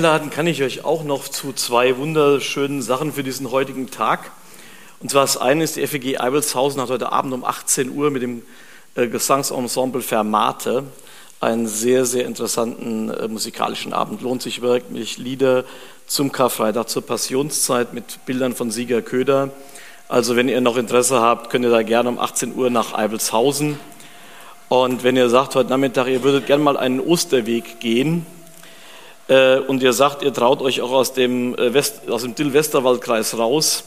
[0.00, 4.30] Einladen kann ich euch auch noch zu zwei wunderschönen Sachen für diesen heutigen Tag.
[5.00, 8.22] Und zwar das eine ist, die FEG Eivelshausen hat heute Abend um 18 Uhr mit
[8.22, 8.40] dem
[8.94, 10.84] äh, Gesangsensemble Fermate
[11.40, 14.22] einen sehr, sehr interessanten äh, musikalischen Abend.
[14.22, 15.64] Lohnt sich wirklich Lieder
[16.06, 19.50] zum Karfreitag, zur Passionszeit mit Bildern von Sieger Köder.
[20.08, 23.78] Also wenn ihr noch Interesse habt, könnt ihr da gerne um 18 Uhr nach Eivelshausen.
[24.70, 28.24] Und wenn ihr sagt heute Nachmittag, ihr würdet gerne mal einen Osterweg gehen,
[29.68, 33.84] und ihr sagt, ihr traut euch auch aus dem, äh, West, aus dem Dill-Westerwald-Kreis raus,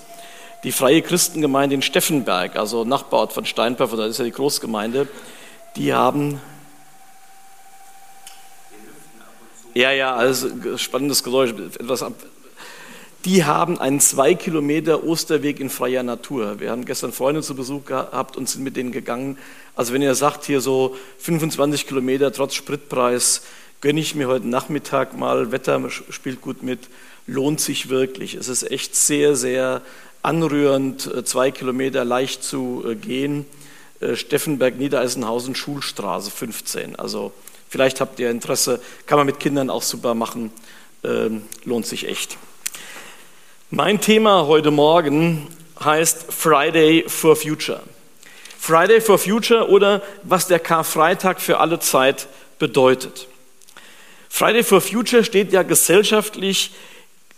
[0.63, 5.08] die Freie Christengemeinde in Steffenberg, also Nachbarort von Steinperf, da ist ja die Großgemeinde,
[5.76, 6.40] die haben.
[9.73, 12.14] Ja, ja, also spannendes Geräusch, etwas ab.
[13.25, 16.59] Die haben einen zwei Kilometer Osterweg in freier Natur.
[16.59, 19.38] Wir haben gestern Freunde zu Besuch gehabt und sind mit denen gegangen.
[19.75, 23.44] Also wenn ihr sagt, hier so 25 Kilometer trotz Spritpreis,
[23.84, 26.80] gönne ich mir heute Nachmittag mal, Wetter spielt gut mit,
[27.28, 28.34] lohnt sich wirklich.
[28.34, 29.82] Es ist echt sehr, sehr
[30.22, 33.45] anrührend, äh, zwei Kilometer leicht zu äh, gehen.
[34.00, 36.95] Äh, Steffenberg, Niedereisenhausen, Schulstraße 15.
[36.95, 37.34] Also
[37.67, 40.53] vielleicht habt ihr Interesse, kann man mit Kindern auch super machen,
[41.03, 42.38] ähm, lohnt sich echt.
[43.70, 45.50] Mein Thema heute Morgen
[45.84, 47.81] heißt Friday for Future.
[48.58, 53.28] Friday for Future oder was der Karfreitag für alle Zeit bedeutet.
[54.36, 56.72] Friday for Future steht ja gesellschaftlich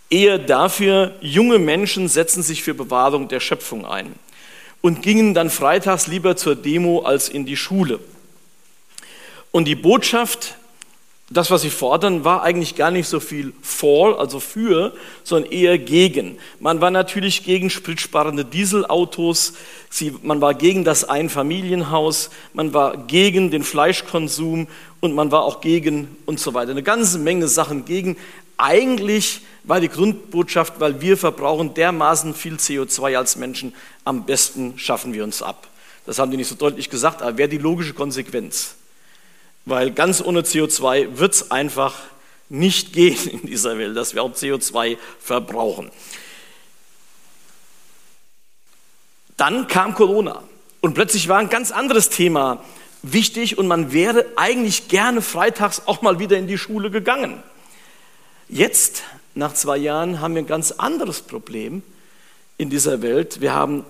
[0.09, 4.15] eher dafür, junge Menschen setzen sich für Bewahrung der Schöpfung ein
[4.79, 7.99] und gingen dann freitags lieber zur Demo als in die Schule.
[9.51, 10.55] Und die Botschaft,
[11.31, 15.79] das, was sie fordern, war eigentlich gar nicht so viel for, also für, sondern eher
[15.79, 16.37] gegen.
[16.59, 19.53] Man war natürlich gegen spritsparende Dieselautos,
[20.21, 24.67] man war gegen das Einfamilienhaus, man war gegen den Fleischkonsum
[24.99, 26.71] und man war auch gegen und so weiter.
[26.71, 28.17] Eine ganze Menge Sachen gegen.
[28.57, 35.13] Eigentlich war die Grundbotschaft, weil wir verbrauchen dermaßen viel CO2 als Menschen, am besten schaffen
[35.13, 35.67] wir uns ab.
[36.05, 38.75] Das haben die nicht so deutlich gesagt, aber wäre die logische Konsequenz.
[39.65, 41.95] Weil ganz ohne CO2 wird es einfach
[42.49, 45.91] nicht gehen in dieser Welt, dass wir auch CO2 verbrauchen.
[49.37, 50.43] Dann kam Corona
[50.81, 52.63] und plötzlich war ein ganz anderes Thema
[53.01, 57.43] wichtig und man wäre eigentlich gerne freitags auch mal wieder in die Schule gegangen.
[58.47, 61.83] Jetzt, nach zwei Jahren, haben wir ein ganz anderes Problem
[62.57, 63.41] in dieser Welt.
[63.41, 63.83] Wir haben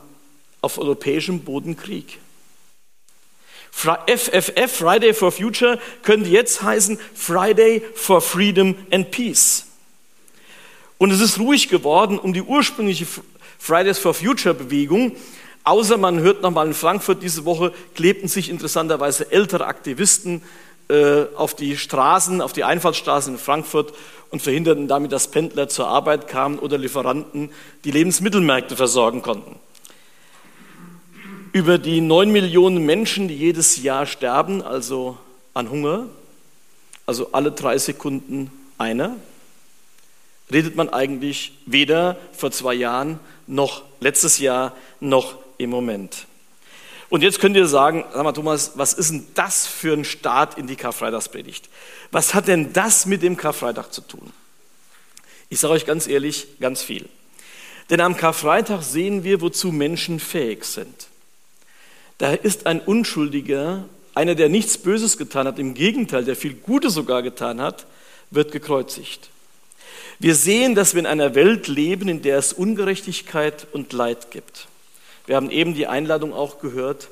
[0.61, 2.19] auf europäischem Boden Krieg.
[3.71, 9.65] FFF, Friday for Future, könnte jetzt heißen Friday for Freedom and Peace.
[10.97, 13.05] Und es ist ruhig geworden um die ursprüngliche
[13.59, 15.15] Fridays for Future Bewegung,
[15.65, 20.43] Außer man hört nochmal in Frankfurt diese Woche, klebten sich interessanterweise ältere Aktivisten
[20.89, 23.91] äh, auf die Straßen, auf die Einfallsstraßen in Frankfurt
[24.29, 27.49] und verhinderten damit, dass Pendler zur Arbeit kamen oder Lieferanten
[27.83, 29.55] die Lebensmittelmärkte versorgen konnten.
[31.55, 35.17] Über die neun Millionen Menschen, die jedes Jahr sterben, also
[35.53, 36.07] an Hunger,
[37.05, 39.15] also alle drei Sekunden einer,
[40.51, 46.27] redet man eigentlich weder vor zwei Jahren noch letztes Jahr noch im Moment.
[47.07, 50.57] Und jetzt könnt ihr sagen, sag mal Thomas, was ist denn das für ein Start
[50.57, 51.69] in die Karfreitagspredigt?
[52.11, 54.33] Was hat denn das mit dem Karfreitag zu tun?
[55.47, 57.07] Ich sage euch ganz ehrlich, ganz viel.
[57.89, 61.07] Denn am Karfreitag sehen wir, wozu Menschen fähig sind.
[62.17, 66.93] Da ist ein Unschuldiger, einer, der nichts Böses getan hat, im Gegenteil, der viel Gutes
[66.93, 67.85] sogar getan hat,
[68.31, 69.29] wird gekreuzigt.
[70.19, 74.67] Wir sehen, dass wir in einer Welt leben, in der es Ungerechtigkeit und Leid gibt.
[75.25, 77.09] Wir haben eben die Einladung auch gehört.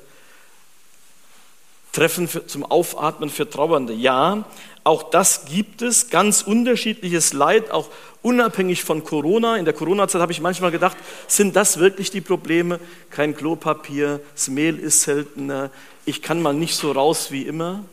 [1.94, 3.94] Treffen für, zum Aufatmen für Trauernde.
[3.94, 4.44] Ja,
[4.82, 7.88] auch das gibt es, ganz unterschiedliches Leid, auch
[8.20, 9.56] unabhängig von Corona.
[9.56, 10.96] In der Corona-Zeit habe ich manchmal gedacht,
[11.26, 12.80] sind das wirklich die Probleme?
[13.08, 15.70] Kein Klopapier, das Mehl ist seltener,
[16.04, 17.84] ich kann mal nicht so raus wie immer.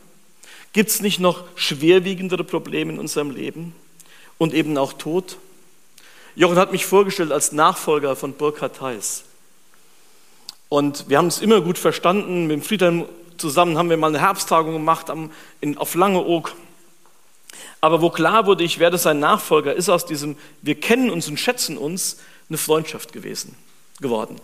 [0.73, 3.73] Gibt es nicht noch schwerwiegendere Probleme in unserem Leben?
[4.37, 5.37] Und eben auch Tod?
[6.35, 9.23] Jochen hat mich vorgestellt als Nachfolger von Burkhard Heiß.
[10.69, 12.47] Und wir haben es immer gut verstanden.
[12.47, 13.05] Mit Friedhelm
[13.41, 16.55] zusammen haben wir mal eine Herbsttagung gemacht am, in, auf Langeoog.
[17.81, 21.37] Aber wo klar wurde, ich werde sein Nachfolger, ist aus diesem Wir kennen uns und
[21.37, 22.17] schätzen uns
[22.47, 23.55] eine Freundschaft gewesen,
[23.99, 24.39] geworden.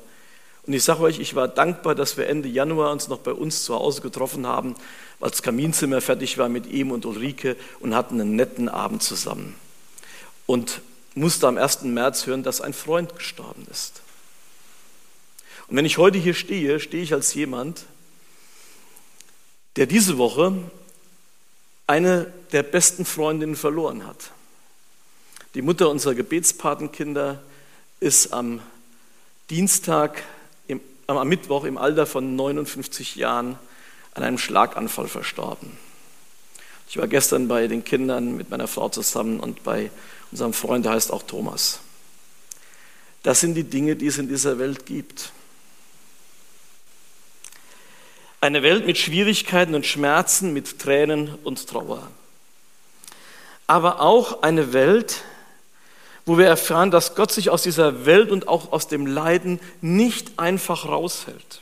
[0.66, 3.64] Und ich sage euch, ich war dankbar, dass wir Ende Januar uns noch bei uns
[3.64, 4.76] zu Hause getroffen haben,
[5.22, 9.56] als das Kaminzimmer fertig war mit ihm und Ulrike und hatten einen netten Abend zusammen.
[10.46, 10.82] Und
[11.16, 11.84] musste am 1.
[11.84, 14.02] März hören, dass ein Freund gestorben ist.
[15.68, 17.86] Und wenn ich heute hier stehe, stehe ich als jemand,
[19.78, 20.54] der diese Woche
[21.86, 24.32] eine der besten Freundinnen verloren hat.
[25.54, 27.42] Die Mutter unserer Gebetspatenkinder
[28.00, 28.60] ist am
[29.50, 30.24] Dienstag,
[30.68, 33.58] im, am Mittwoch im Alter von 59 Jahren
[34.14, 35.78] an einem Schlaganfall verstorben.
[36.90, 39.92] Ich war gestern bei den Kindern mit meiner Frau zusammen und bei
[40.32, 41.80] unserem Freund, der heißt auch Thomas.
[43.24, 45.32] Das sind die Dinge, die es in dieser Welt gibt.
[48.40, 52.08] Eine Welt mit Schwierigkeiten und Schmerzen, mit Tränen und Trauer.
[53.66, 55.24] Aber auch eine Welt,
[56.26, 60.38] wo wir erfahren, dass Gott sich aus dieser Welt und auch aus dem Leiden nicht
[60.38, 61.62] einfach raushält,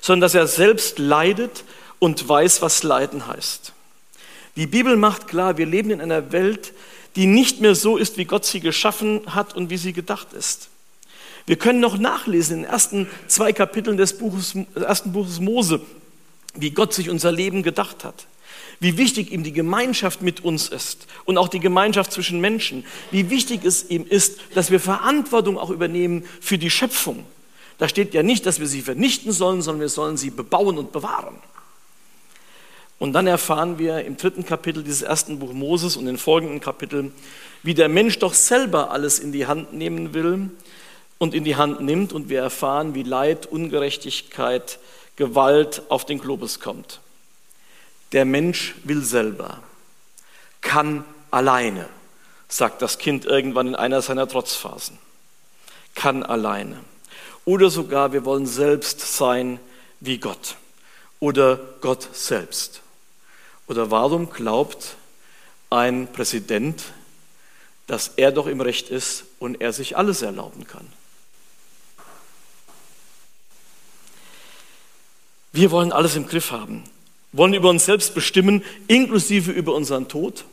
[0.00, 1.64] sondern dass er selbst leidet
[1.98, 3.72] und weiß, was Leiden heißt.
[4.56, 6.72] Die Bibel macht klar, wir leben in einer Welt,
[7.16, 10.68] die nicht mehr so ist, wie Gott sie geschaffen hat und wie sie gedacht ist.
[11.48, 15.80] Wir können noch nachlesen in den ersten zwei Kapiteln des, Buches, des ersten Buches Mose,
[16.54, 18.26] wie Gott sich unser Leben gedacht hat.
[18.80, 22.84] Wie wichtig ihm die Gemeinschaft mit uns ist und auch die Gemeinschaft zwischen Menschen.
[23.10, 27.24] Wie wichtig es ihm ist, dass wir Verantwortung auch übernehmen für die Schöpfung.
[27.78, 30.92] Da steht ja nicht, dass wir sie vernichten sollen, sondern wir sollen sie bebauen und
[30.92, 31.36] bewahren.
[32.98, 37.14] Und dann erfahren wir im dritten Kapitel dieses ersten Buch Moses und in folgenden Kapiteln,
[37.62, 40.50] wie der Mensch doch selber alles in die Hand nehmen will
[41.18, 44.78] und in die Hand nimmt und wir erfahren, wie Leid, Ungerechtigkeit,
[45.16, 47.00] Gewalt auf den Globus kommt.
[48.12, 49.62] Der Mensch will selber,
[50.60, 51.88] kann alleine,
[52.48, 54.98] sagt das Kind irgendwann in einer seiner Trotzphasen.
[55.94, 56.78] Kann alleine.
[57.44, 59.58] Oder sogar, wir wollen selbst sein
[60.00, 60.56] wie Gott
[61.20, 62.82] oder Gott selbst.
[63.66, 64.96] Oder warum glaubt
[65.70, 66.84] ein Präsident,
[67.86, 70.86] dass er doch im Recht ist und er sich alles erlauben kann?
[75.52, 76.84] Wir wollen alles im Griff haben,
[77.32, 80.44] wollen über uns selbst bestimmen, inklusive über unseren Tod.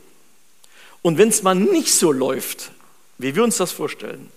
[1.02, 2.72] Und wenn es mal nicht so läuft,
[3.18, 4.32] wie wir uns das vorstellen,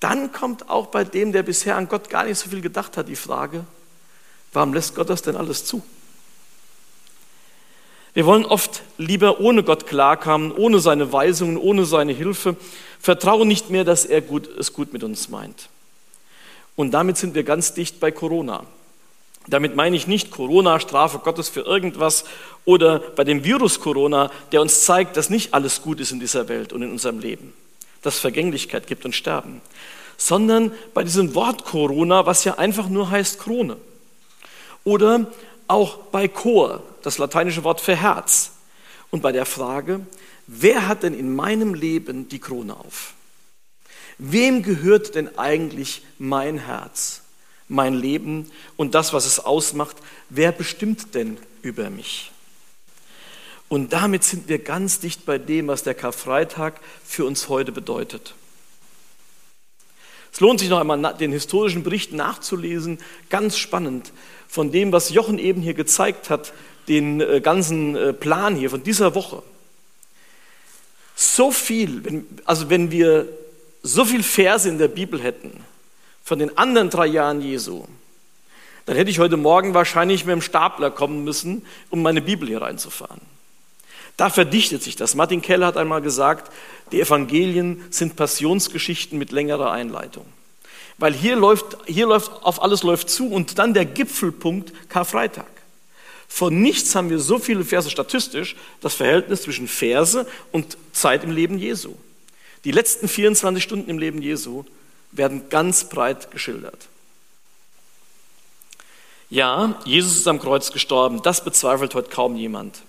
[0.00, 3.08] dann kommt auch bei dem, der bisher an Gott gar nicht so viel gedacht hat,
[3.08, 3.64] die Frage,
[4.52, 5.82] warum lässt Gott das denn alles zu?
[8.14, 12.56] Wir wollen oft lieber ohne Gott klarkommen, ohne seine Weisungen, ohne seine Hilfe,
[13.00, 15.68] vertrauen nicht mehr, dass er gut, es gut mit uns meint.
[16.74, 18.64] Und damit sind wir ganz dicht bei Corona.
[19.48, 22.24] Damit meine ich nicht Corona, Strafe Gottes für irgendwas
[22.64, 26.48] oder bei dem Virus Corona, der uns zeigt, dass nicht alles gut ist in dieser
[26.48, 27.54] Welt und in unserem Leben,
[28.02, 29.62] dass Vergänglichkeit gibt und Sterben,
[30.18, 33.76] sondern bei diesem Wort Corona, was ja einfach nur heißt Krone.
[34.84, 35.26] Oder
[35.66, 38.52] auch bei Chor, das lateinische Wort für Herz.
[39.10, 40.00] Und bei der Frage,
[40.46, 43.14] wer hat denn in meinem Leben die Krone auf?
[44.18, 47.22] Wem gehört denn eigentlich mein Herz?
[47.68, 49.96] Mein Leben und das, was es ausmacht.
[50.30, 52.32] Wer bestimmt denn über mich?
[53.68, 58.34] Und damit sind wir ganz dicht bei dem, was der Karfreitag für uns heute bedeutet.
[60.32, 62.98] Es lohnt sich noch einmal, den historischen Bericht nachzulesen,
[63.28, 64.12] ganz spannend,
[64.46, 66.52] von dem, was Jochen eben hier gezeigt hat,
[66.88, 69.42] den äh, ganzen äh, Plan hier von dieser Woche.
[71.14, 73.28] So viel, also wenn wir
[73.82, 75.64] so viel Verse in der Bibel hätten,
[76.28, 77.84] von den anderen drei Jahren Jesu,
[78.84, 82.60] dann hätte ich heute Morgen wahrscheinlich mit dem Stapler kommen müssen, um meine Bibel hier
[82.60, 83.22] reinzufahren.
[84.18, 85.14] Da verdichtet sich das.
[85.14, 86.52] Martin Keller hat einmal gesagt,
[86.92, 90.26] die Evangelien sind Passionsgeschichten mit längerer Einleitung.
[90.98, 95.46] Weil hier läuft, hier läuft, auf alles läuft zu und dann der Gipfelpunkt Karfreitag.
[96.28, 101.30] Von nichts haben wir so viele Verse statistisch, das Verhältnis zwischen Verse und Zeit im
[101.30, 101.94] Leben Jesu.
[102.64, 104.66] Die letzten 24 Stunden im Leben Jesu
[105.12, 106.88] werden ganz breit geschildert.
[109.30, 112.82] Ja, Jesus ist am Kreuz gestorben, das bezweifelt heute kaum jemand.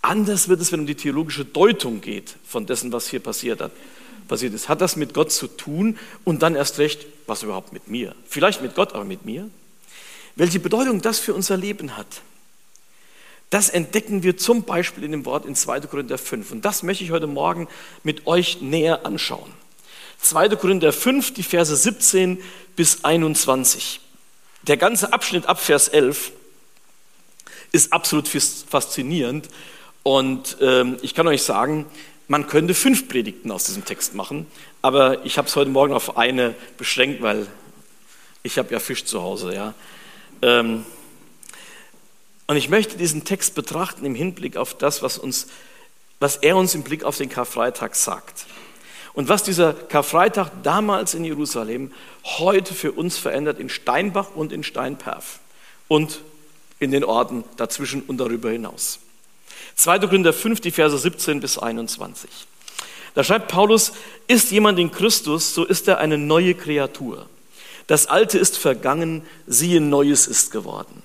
[0.00, 3.70] Anders wird es, wenn um die theologische Deutung geht von dessen, was hier passiert hat.
[4.26, 4.68] Passiert ist.
[4.68, 8.14] Hat das mit Gott zu tun und dann erst recht, was überhaupt mit mir?
[8.26, 9.48] Vielleicht mit Gott, aber mit mir?
[10.34, 12.22] Welche Bedeutung das für unser Leben hat,
[13.50, 15.82] das entdecken wir zum Beispiel in dem Wort in 2.
[15.82, 16.50] Korinther 5.
[16.52, 17.68] Und das möchte ich heute Morgen
[18.02, 19.52] mit euch näher anschauen.
[20.22, 20.50] 2.
[20.50, 22.42] Korinther 5, die Verse 17
[22.76, 24.00] bis 21.
[24.62, 26.32] Der ganze Abschnitt ab Vers 11
[27.72, 29.48] ist absolut faszinierend
[30.02, 31.86] und ähm, ich kann euch sagen,
[32.28, 34.46] man könnte fünf Predigten aus diesem Text machen,
[34.80, 37.46] aber ich habe es heute Morgen auf eine beschränkt, weil
[38.42, 39.54] ich habe ja Fisch zu Hause.
[39.54, 39.74] Ja.
[40.42, 40.84] Ähm,
[42.46, 45.48] und ich möchte diesen Text betrachten im Hinblick auf das, was, uns,
[46.20, 48.46] was er uns im Blick auf den Karfreitag sagt.
[49.14, 51.92] Und was dieser Karfreitag damals in Jerusalem
[52.24, 55.40] heute für uns verändert in Steinbach und in Steinperf
[55.88, 56.20] und
[56.78, 58.98] in den Orten dazwischen und darüber hinaus.
[59.76, 60.00] 2.
[60.00, 62.30] Korinther 5, die Verse 17 bis 21.
[63.14, 63.92] Da schreibt Paulus,
[64.26, 67.28] ist jemand in Christus, so ist er eine neue Kreatur.
[67.86, 71.02] Das Alte ist vergangen, siehe, Neues ist geworden.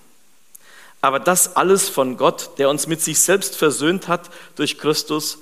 [1.02, 5.40] Aber das alles von Gott, der uns mit sich selbst versöhnt hat durch Christus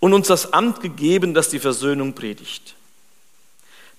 [0.00, 2.74] und uns das Amt gegeben, das die Versöhnung predigt.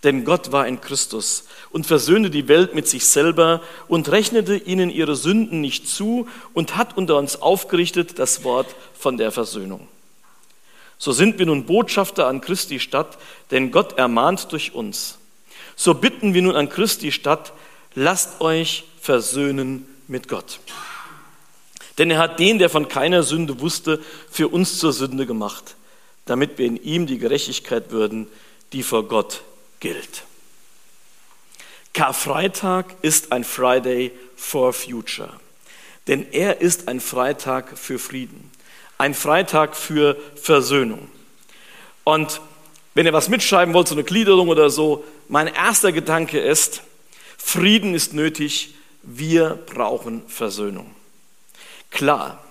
[0.04, 4.90] Denn Gott war in Christus und versöhnte die Welt mit sich selber und rechnete ihnen
[4.90, 9.88] ihre Sünden nicht zu und hat unter uns aufgerichtet das Wort von der Versöhnung.
[10.98, 13.18] So sind wir nun Botschafter an Christi Stadt,
[13.52, 15.20] denn Gott ermahnt durch uns.
[15.76, 17.54] So bitten wir nun an Christi Stadt,
[17.94, 20.60] lasst euch versöhnen mit Gott.
[21.98, 25.76] Denn er hat den, der von keiner Sünde wusste, für uns zur Sünde gemacht,
[26.32, 28.26] damit wir in ihm die Gerechtigkeit würden,
[28.72, 29.42] die vor Gott
[29.82, 30.24] gilt.
[31.94, 35.34] Karfreitag ist ein Friday for Future,
[36.08, 38.50] denn er ist ein Freitag für Frieden,
[38.98, 41.10] ein Freitag für Versöhnung.
[42.06, 42.40] Und
[42.94, 46.82] wenn ihr was mitschreiben wollt, so eine Gliederung oder so, mein erster Gedanke ist,
[47.38, 48.74] Frieden ist nötig,
[49.04, 50.96] wir brauchen Versöhnung.
[51.90, 52.42] Klar,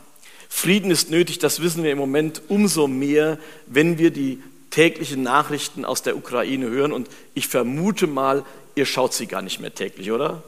[0.53, 5.87] Frieden ist nötig, das wissen wir im Moment umso mehr, wenn wir die täglichen Nachrichten
[5.87, 6.93] aus der Ukraine hören.
[6.93, 10.43] Und ich vermute mal, ihr schaut sie gar nicht mehr täglich, oder?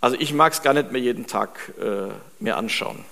[0.00, 3.04] Also ich mag es gar nicht mehr jeden Tag äh, mehr anschauen.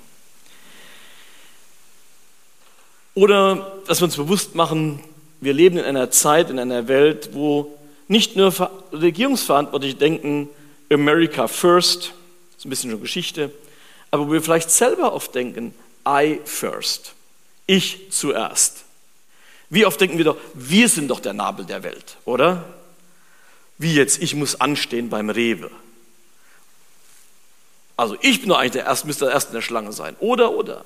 [3.14, 5.00] Oder dass wir uns bewusst machen,
[5.40, 7.76] wir leben in einer Zeit, in einer Welt, wo
[8.08, 8.52] nicht nur
[8.92, 10.48] Regierungsverantwortliche denken,
[10.92, 12.12] America first,
[12.52, 13.50] das ist ein bisschen schon Geschichte,
[14.10, 15.74] aber wo wir vielleicht selber oft denken,
[16.06, 17.14] I first,
[17.66, 18.84] ich zuerst.
[19.68, 22.64] Wie oft denken wir doch, wir sind doch der Nabel der Welt, oder?
[23.78, 25.70] Wie jetzt, ich muss anstehen beim Rewe.
[27.96, 30.16] Also ich bin doch eigentlich der Erste, müsste der Erste in der Schlange sein.
[30.20, 30.84] Oder, oder.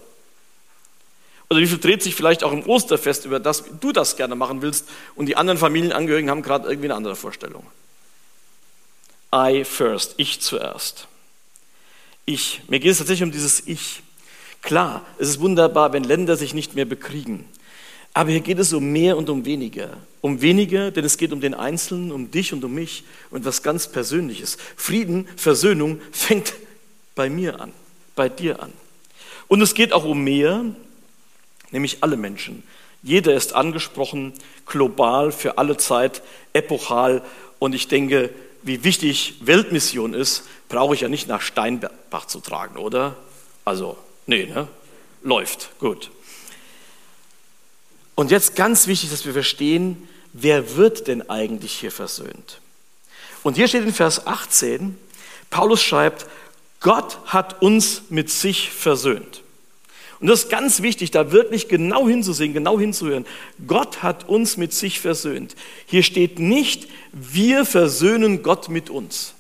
[1.48, 4.34] Oder wie viel dreht sich vielleicht auch im Osterfest über das, wie du das gerne
[4.34, 7.66] machen willst und die anderen Familienangehörigen haben gerade irgendwie eine andere Vorstellung.
[9.34, 11.06] I first, ich zuerst.
[12.24, 12.62] Ich.
[12.68, 14.02] Mir geht es tatsächlich um dieses Ich.
[14.64, 17.44] Klar, es ist wunderbar, wenn Länder sich nicht mehr bekriegen.
[18.14, 19.90] Aber hier geht es um mehr und um weniger.
[20.22, 23.62] Um weniger, denn es geht um den Einzelnen, um dich und um mich und was
[23.62, 24.56] ganz Persönliches.
[24.76, 26.54] Frieden, Versöhnung fängt
[27.14, 27.72] bei mir an,
[28.16, 28.72] bei dir an.
[29.48, 30.64] Und es geht auch um mehr,
[31.70, 32.62] nämlich alle Menschen.
[33.02, 34.32] Jeder ist angesprochen,
[34.64, 36.22] global, für alle Zeit,
[36.54, 37.20] epochal.
[37.58, 38.30] Und ich denke,
[38.62, 43.16] wie wichtig Weltmission ist, brauche ich ja nicht nach Steinbach zu tragen, oder?
[43.66, 44.68] Also, nee, ne?
[45.22, 46.10] Läuft, gut.
[48.14, 52.60] Und jetzt ganz wichtig, dass wir verstehen, wer wird denn eigentlich hier versöhnt?
[53.42, 54.98] Und hier steht in Vers 18,
[55.50, 56.26] Paulus schreibt,
[56.80, 59.42] Gott hat uns mit sich versöhnt.
[60.20, 63.26] Und das ist ganz wichtig, da wirklich genau hinzusehen, genau hinzuhören.
[63.66, 65.54] Gott hat uns mit sich versöhnt.
[65.86, 69.34] Hier steht nicht, wir versöhnen Gott mit uns.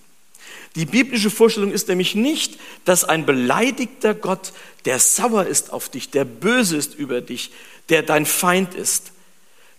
[0.76, 4.52] Die biblische Vorstellung ist nämlich nicht, dass ein beleidigter Gott,
[4.84, 7.52] der sauer ist auf dich, der böse ist über dich,
[7.88, 9.12] der dein Feind ist,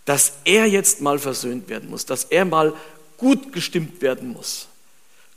[0.06, 2.72] dass er jetzt mal versöhnt werden muss, dass er mal
[3.18, 4.68] gut gestimmt werden muss,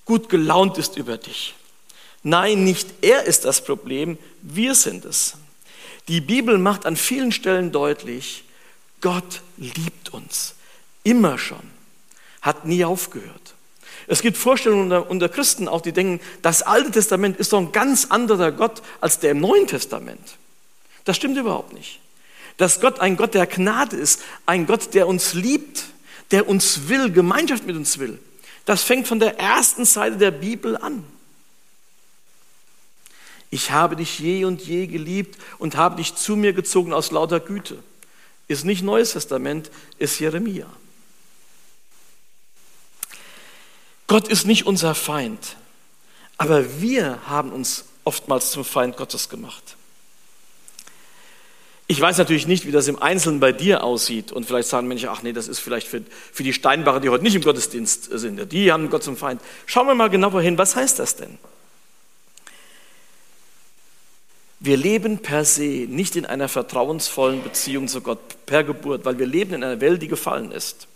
[0.06, 1.56] gut gelaunt ist über dich.
[2.24, 5.36] Nein, nicht er ist das Problem, wir sind es.
[6.08, 8.44] Die Bibel macht an vielen Stellen deutlich,
[9.02, 10.56] Gott liebt uns,
[11.04, 11.62] immer schon,
[12.42, 13.49] hat nie aufgehört.
[14.10, 17.72] Es gibt Vorstellungen unter, unter, Christen auch, die denken, das Alte Testament ist doch ein
[17.72, 20.38] ganz anderer Gott als der im Neuen Testament.
[21.06, 22.02] Das stimmt überhaupt nicht
[22.60, 25.86] dass Gott ein Gott der Gnade ist, ein Gott, der uns liebt,
[26.32, 28.20] der uns will, Gemeinschaft mit uns will.
[28.66, 31.06] Das fängt von der ersten Seite der Bibel an.
[33.50, 37.40] Ich habe dich je und je geliebt und habe dich zu mir gezogen aus lauter
[37.40, 37.82] Güte.
[38.50, 40.68] Ist nicht Neues Testament, ist Jeremia.
[44.10, 45.56] Gott ist nicht unser Feind,
[46.38, 49.78] aber wir haben uns oftmals zum Feind Gottes gemacht.
[51.86, 54.32] Ich weiß natürlich nicht, wie das im Einzelnen bei dir aussieht.
[54.32, 56.02] Und vielleicht sagen Menschen, ach nee, das ist vielleicht für,
[56.32, 58.52] für die Steinbacher, die heute nicht im Gottesdienst sind.
[58.52, 59.42] Die haben Gott zum Feind.
[59.68, 61.38] Schauen wir mal genauer hin, was heißt das denn?
[64.60, 69.28] Wir leben per se nicht in einer vertrauensvollen Beziehung zu Gott per Geburt, weil wir
[69.28, 70.89] leben in einer Welt, die gefallen ist.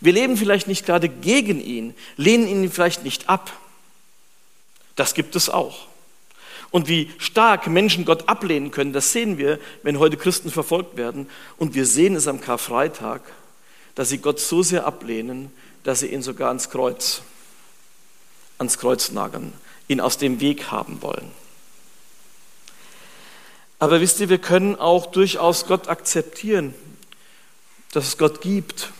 [0.00, 3.52] Wir leben vielleicht nicht gerade gegen ihn, lehnen ihn vielleicht nicht ab.
[4.96, 5.86] Das gibt es auch.
[6.70, 11.28] Und wie stark Menschen Gott ablehnen können, das sehen wir, wenn heute Christen verfolgt werden.
[11.56, 13.22] Und wir sehen es am Karfreitag,
[13.94, 15.52] dass sie Gott so sehr ablehnen,
[15.84, 17.22] dass sie ihn sogar ans Kreuz,
[18.58, 19.52] ans Kreuz nageln,
[19.86, 21.30] ihn aus dem Weg haben wollen.
[23.78, 26.74] Aber wisst ihr, wir können auch durchaus Gott akzeptieren.
[27.92, 28.90] dass es Gott gibt,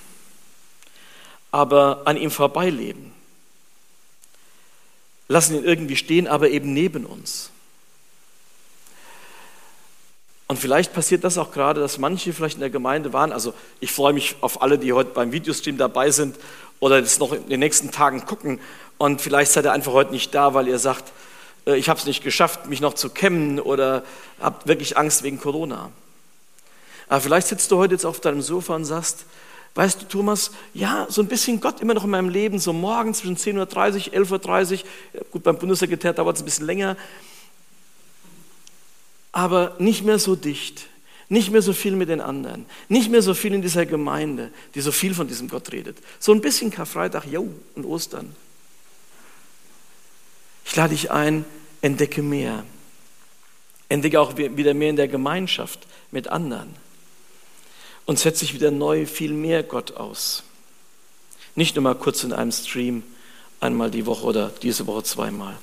[1.55, 3.13] aber an ihm vorbeileben.
[5.29, 7.51] Lassen ihn irgendwie stehen, aber eben neben uns.
[10.49, 13.31] Und vielleicht passiert das auch gerade, dass manche vielleicht in der Gemeinde waren.
[13.31, 16.37] Also ich freue mich auf alle, die heute beim Videostream dabei sind
[16.81, 18.59] oder das noch in den nächsten Tagen gucken.
[18.99, 21.13] Und vielleicht seid ihr einfach heute nicht da, weil ihr sagt,
[21.69, 24.03] äh, ich habe es nicht geschafft, mich noch zu kämmen oder
[24.41, 25.93] habt wirklich Angst wegen Corona.
[27.07, 29.25] Aber vielleicht sitzt du heute jetzt auf deinem Sofa und sagst,
[29.75, 33.19] weißt du, Thomas, ja, so ein bisschen Gott immer noch in meinem Leben, so morgens
[33.19, 36.97] zwischen 10.30 Uhr, 11.30 Uhr, gut, beim Bundessekretär dauert es ein bisschen länger,
[39.33, 40.87] aber nicht mehr so dicht,
[41.29, 44.81] nicht mehr so viel mit den anderen, nicht mehr so viel in dieser Gemeinde, die
[44.81, 45.99] so viel von diesem Gott redet.
[46.21, 48.35] So ein bisschen Karfreitag, jo, und Ostern.
[50.65, 51.45] Ich lade dich ein,
[51.83, 52.65] entdecke mehr.
[53.89, 56.84] Entdecke auch wieder mehr in der Gemeinschaft mit anderen.
[58.07, 60.43] Und setze dich wieder neu viel mehr Gott aus.
[61.55, 63.03] Nicht nur mal kurz in einem Stream,
[63.61, 65.57] einmal die Woche oder diese Woche zweimal.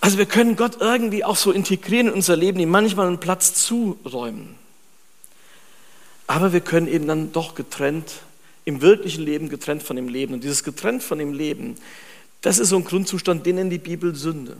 [0.00, 3.54] Also wir können Gott irgendwie auch so integrieren in unser Leben, ihm manchmal einen Platz
[3.54, 4.54] zuräumen.
[6.26, 8.12] Aber wir können eben dann doch getrennt,
[8.64, 10.34] im wirklichen Leben getrennt von dem Leben.
[10.34, 11.76] Und dieses getrennt von dem Leben,
[12.42, 14.56] das ist so ein Grundzustand, den nennt die Bibel Sünde.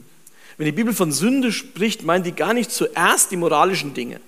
[0.56, 4.21] Wenn die Bibel von Sünde spricht, meint die gar nicht zuerst die moralischen Dinge.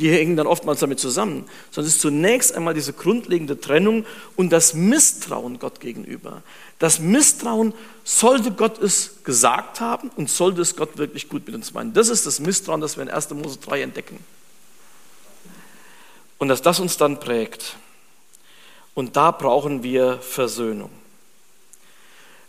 [0.00, 4.50] Die hängen dann oftmals damit zusammen, sondern es ist zunächst einmal diese grundlegende Trennung und
[4.50, 6.42] das Misstrauen Gott gegenüber.
[6.78, 11.74] Das Misstrauen, sollte Gott es gesagt haben und sollte es Gott wirklich gut mit uns
[11.74, 11.92] meinen.
[11.92, 13.30] Das ist das Misstrauen, das wir in 1.
[13.30, 14.18] Mose 3 entdecken.
[16.38, 17.76] Und dass das uns dann prägt.
[18.94, 20.90] Und da brauchen wir Versöhnung.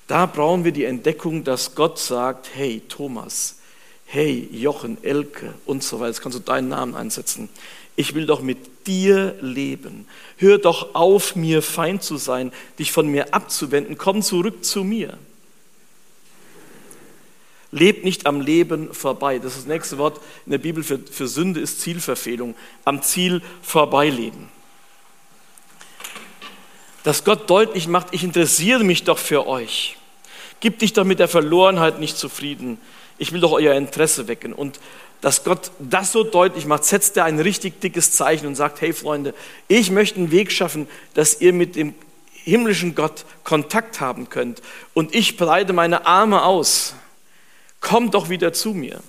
[0.07, 3.57] Da brauchen wir die Entdeckung, dass Gott sagt, hey Thomas,
[4.11, 7.49] hey Jochen, Elke und so weiter, jetzt kannst du deinen Namen einsetzen
[7.95, 10.07] ich will doch mit dir leben.
[10.37, 13.97] Hör doch auf, mir Feind zu sein, dich von mir abzuwenden.
[13.97, 15.17] Komm zurück zu mir.
[17.71, 19.39] Leb nicht am Leben vorbei.
[19.39, 22.55] Das, ist das nächste Wort in der Bibel für, für Sünde ist Zielverfehlung.
[22.85, 24.49] Am Ziel vorbeileben.
[27.03, 29.97] Dass Gott deutlich macht, ich interessiere mich doch für euch.
[30.59, 32.77] Gib dich doch mit der Verlorenheit nicht zufrieden.
[33.21, 34.51] Ich will doch euer Interesse wecken.
[34.51, 34.79] Und
[35.21, 38.93] dass Gott das so deutlich macht, setzt er ein richtig dickes Zeichen und sagt, hey
[38.93, 39.35] Freunde,
[39.67, 41.93] ich möchte einen Weg schaffen, dass ihr mit dem
[42.31, 44.63] himmlischen Gott Kontakt haben könnt.
[44.95, 46.95] Und ich breite meine Arme aus.
[47.79, 49.03] Kommt doch wieder zu mir.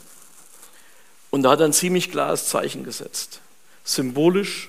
[1.30, 3.40] Und da hat er ein ziemlich klares Zeichen gesetzt.
[3.82, 4.68] Symbolisch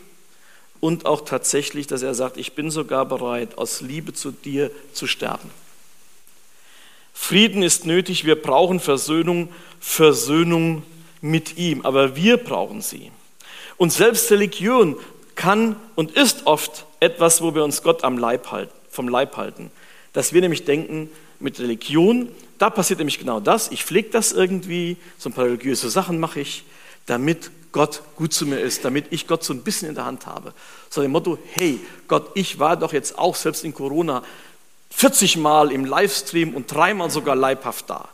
[0.79, 5.05] und auch tatsächlich, dass er sagt, ich bin sogar bereit, aus Liebe zu dir zu
[5.05, 5.51] sterben.
[7.13, 9.49] Frieden ist nötig, wir brauchen Versöhnung,
[9.79, 10.83] Versöhnung
[11.21, 13.11] mit ihm, aber wir brauchen sie.
[13.77, 14.97] Und selbst Religion
[15.35, 19.71] kann und ist oft etwas, wo wir uns Gott am Leib halten, vom Leib halten.
[20.11, 23.69] Dass wir nämlich denken, mit Religion, da passiert nämlich genau das.
[23.71, 26.63] Ich pflege das irgendwie, so ein paar religiöse Sachen mache ich,
[27.05, 30.25] damit Gott gut zu mir ist, damit ich Gott so ein bisschen in der Hand
[30.25, 30.53] habe.
[30.89, 34.23] So dem Motto, hey Gott, ich war doch jetzt auch selbst in Corona
[34.95, 38.09] 40 Mal im Livestream und dreimal sogar leibhaft da.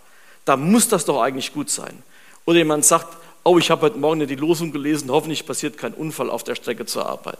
[0.45, 2.01] Da muss das doch eigentlich gut sein.
[2.45, 6.29] Oder jemand sagt, oh, ich habe heute Morgen die Losung gelesen, hoffentlich passiert kein Unfall
[6.29, 7.39] auf der Strecke zur Arbeit.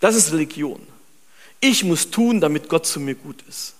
[0.00, 0.80] Das ist Religion.
[1.60, 3.74] Ich muss tun, damit Gott zu mir gut ist.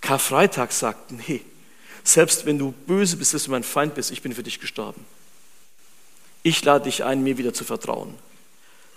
[0.00, 1.40] Karfreitag sagt, nee,
[2.04, 5.04] selbst wenn du böse bist, dass du mein Feind bist, ich bin für dich gestorben.
[6.42, 8.14] Ich lade dich ein, mir wieder zu vertrauen.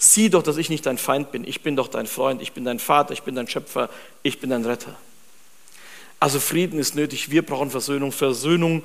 [0.04, 1.48] Sieh doch, dass ich nicht dein Feind bin.
[1.48, 3.88] Ich bin doch dein Freund, ich bin dein Vater, ich bin dein Schöpfer,
[4.24, 4.96] ich bin dein Retter.
[6.20, 8.12] Also Frieden ist nötig, wir brauchen Versöhnung.
[8.12, 8.82] Versöhnung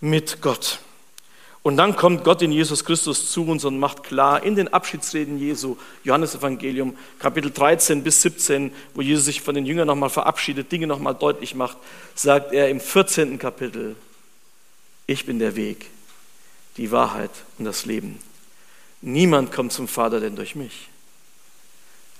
[0.00, 0.80] mit Gott.
[1.62, 5.38] Und dann kommt Gott in Jesus Christus zu uns und macht klar in den Abschiedsreden
[5.38, 10.72] Jesu, Johannes Evangelium, Kapitel 13 bis 17, wo Jesus sich von den Jüngern nochmal verabschiedet,
[10.72, 11.76] Dinge nochmal deutlich macht,
[12.16, 13.38] sagt er im 14.
[13.38, 13.94] Kapitel,
[15.06, 15.86] ich bin der Weg,
[16.78, 18.18] die Wahrheit und das Leben.
[19.02, 20.88] Niemand kommt zum Vater denn durch mich,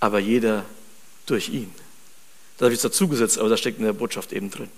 [0.01, 0.65] aber jeder
[1.27, 1.73] durch ihn.
[2.59, 4.69] Da habe ich es dazugesetzt, aber da steckt in der Botschaft eben drin.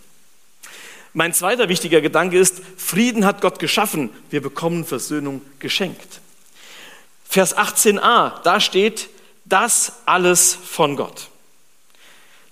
[1.15, 6.21] Mein zweiter wichtiger Gedanke ist, Frieden hat Gott geschaffen, wir bekommen Versöhnung geschenkt.
[7.25, 9.09] Vers 18a, da steht,
[9.45, 11.29] das alles von Gott.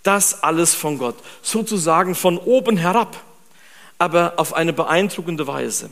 [0.02, 3.22] Das alles von Gott, sozusagen von oben herab,
[3.98, 5.90] aber auf eine beeindruckende Weise.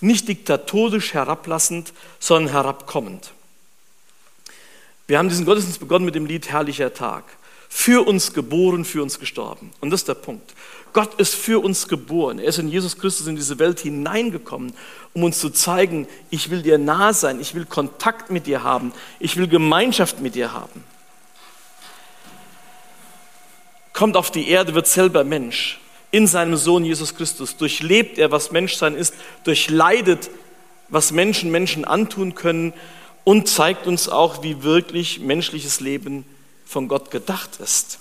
[0.00, 3.32] Nicht diktatorisch herablassend, sondern herabkommend.
[5.06, 7.24] Wir haben diesen Gottesdienst begonnen mit dem Lied Herrlicher Tag.
[7.68, 9.70] Für uns geboren, für uns gestorben.
[9.80, 10.54] Und das ist der Punkt.
[10.92, 12.38] Gott ist für uns geboren.
[12.38, 14.72] Er ist in Jesus Christus in diese Welt hineingekommen,
[15.12, 18.92] um uns zu zeigen, ich will dir nah sein, ich will Kontakt mit dir haben,
[19.18, 20.84] ich will Gemeinschaft mit dir haben.
[23.92, 25.80] Kommt auf die Erde, wird selber Mensch.
[26.16, 29.12] In seinem Sohn Jesus Christus durchlebt er, was Menschsein ist,
[29.44, 30.30] durchleidet,
[30.88, 32.72] was Menschen Menschen antun können
[33.24, 36.24] und zeigt uns auch, wie wirklich menschliches Leben
[36.64, 37.98] von Gott gedacht ist.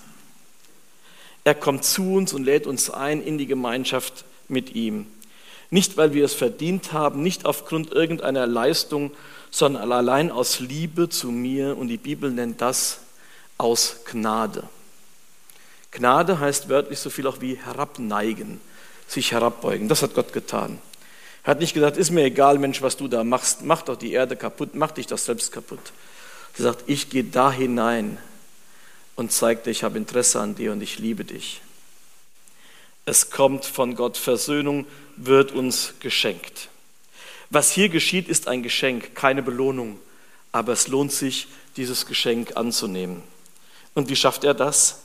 [1.43, 5.07] Er kommt zu uns und lädt uns ein in die Gemeinschaft mit ihm.
[5.69, 9.11] Nicht, weil wir es verdient haben, nicht aufgrund irgendeiner Leistung,
[9.51, 11.75] sondern allein aus Liebe zu mir.
[11.75, 13.01] Und die Bibel nennt das
[13.57, 14.63] aus Gnade.
[15.95, 18.61] Gnade heißt wörtlich so viel auch wie herabneigen,
[19.07, 19.87] sich herabbeugen.
[19.87, 20.79] Das hat Gott getan.
[21.43, 24.13] Er hat nicht gesagt, ist mir egal, Mensch, was du da machst, mach doch die
[24.13, 25.93] Erde kaputt, mach dich doch selbst kaputt.
[26.57, 28.17] Er sagt, ich gehe da hinein,
[29.15, 31.61] und zeigt dir, ich habe Interesse an dir und ich liebe dich.
[33.05, 34.17] Es kommt von Gott.
[34.17, 36.69] Versöhnung wird uns geschenkt.
[37.49, 39.99] Was hier geschieht, ist ein Geschenk, keine Belohnung.
[40.51, 43.21] Aber es lohnt sich, dieses Geschenk anzunehmen.
[43.93, 45.01] Und wie schafft er das?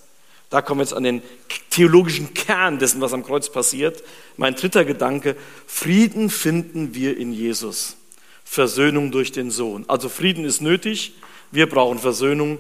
[0.51, 1.23] Da kommen wir jetzt an den
[1.71, 4.03] theologischen Kern dessen, was am Kreuz passiert.
[4.37, 5.37] Mein dritter Gedanke,
[5.67, 7.97] Frieden finden wir in Jesus.
[8.45, 9.85] Versöhnung durch den Sohn.
[9.89, 11.15] Also Frieden ist nötig,
[11.53, 12.59] wir brauchen Versöhnung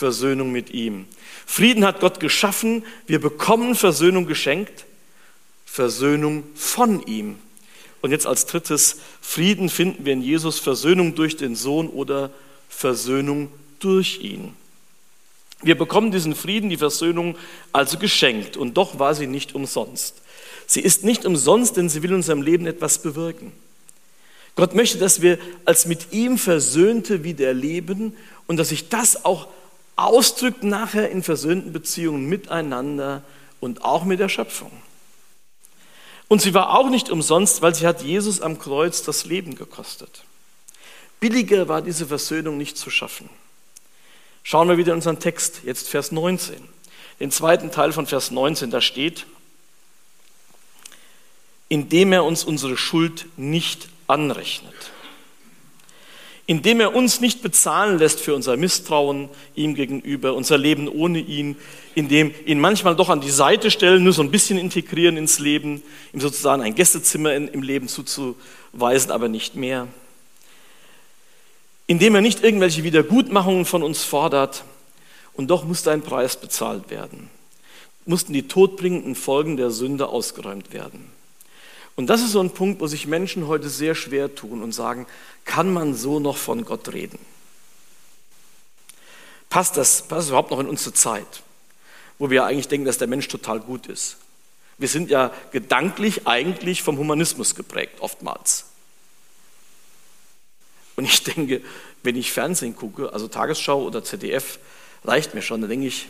[0.00, 1.04] Versöhnung mit ihm.
[1.44, 4.86] Frieden hat Gott geschaffen, wir bekommen Versöhnung geschenkt,
[5.66, 7.36] Versöhnung von ihm.
[8.00, 12.30] Und jetzt als drittes, Frieden finden wir in Jesus, Versöhnung durch den Sohn oder
[12.70, 14.56] Versöhnung durch ihn.
[15.62, 17.36] Wir bekommen diesen Frieden, die Versöhnung
[17.72, 20.22] also geschenkt und doch war sie nicht umsonst.
[20.66, 23.52] Sie ist nicht umsonst, denn sie will in unserem Leben etwas bewirken.
[24.56, 29.48] Gott möchte, dass wir als mit ihm Versöhnte wieder leben und dass sich das auch
[29.96, 33.22] ausdrückt nachher in versöhnten Beziehungen miteinander
[33.60, 34.72] und auch mit der Schöpfung.
[36.28, 40.24] Und sie war auch nicht umsonst, weil sie hat Jesus am Kreuz das Leben gekostet.
[41.18, 43.28] Billiger war diese Versöhnung nicht zu schaffen.
[44.50, 46.56] Schauen wir wieder in unseren Text, jetzt Vers 19.
[47.20, 49.24] Den zweiten Teil von Vers 19, da steht,
[51.68, 54.74] indem er uns unsere Schuld nicht anrechnet
[56.46, 61.54] indem er uns nicht bezahlen lässt für unser Misstrauen ihm gegenüber, unser Leben ohne ihn,
[61.94, 65.80] indem ihn manchmal doch an die Seite stellen, nur so ein bisschen integrieren ins Leben,
[66.12, 69.86] ihm sozusagen ein Gästezimmer im Leben zuzuweisen, aber nicht mehr.
[71.90, 74.62] Indem er nicht irgendwelche Wiedergutmachungen von uns fordert,
[75.32, 77.28] und doch musste ein Preis bezahlt werden,
[78.06, 81.10] mussten die todbringenden Folgen der Sünde ausgeräumt werden.
[81.96, 85.04] Und das ist so ein Punkt, wo sich Menschen heute sehr schwer tun und sagen,
[85.44, 87.18] kann man so noch von Gott reden?
[89.48, 91.42] Passt das, passt das überhaupt noch in unsere Zeit,
[92.20, 94.16] wo wir eigentlich denken, dass der Mensch total gut ist?
[94.78, 98.69] Wir sind ja gedanklich eigentlich vom Humanismus geprägt, oftmals.
[101.00, 101.62] Und ich denke,
[102.02, 104.58] wenn ich Fernsehen gucke, also Tagesschau oder ZDF,
[105.02, 106.08] reicht mir schon, dann denke ich,